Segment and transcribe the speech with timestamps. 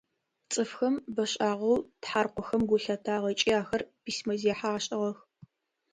[0.51, 5.17] Цӏыфхэм бэшӏагъэу тхьаркъохэм гу лъатагъ ыкӏи ахэр письмэзехьэ ашӏыгъэх.